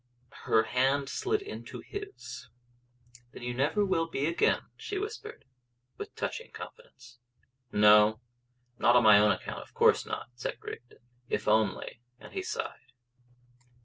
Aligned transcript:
Her 0.45 0.63
hand 0.63 1.09
slid 1.09 1.43
into 1.43 1.79
his. 1.81 2.49
"Then 3.33 3.43
you 3.43 3.53
never 3.53 3.85
will 3.85 4.07
be 4.07 4.25
again," 4.25 4.61
she 4.75 4.97
whispered, 4.97 5.45
with 5.99 6.09
a 6.09 6.15
touching 6.15 6.49
confidence. 6.49 7.19
"No, 7.71 8.19
not 8.79 8.95
on 8.95 9.03
my 9.03 9.19
own 9.19 9.31
account; 9.31 9.61
of 9.61 9.75
course 9.75 10.03
not," 10.07 10.29
said 10.33 10.57
Rigden. 10.59 10.97
"If 11.29 11.47
only" 11.47 12.01
And 12.19 12.33
he 12.33 12.41
sighed. 12.41 12.93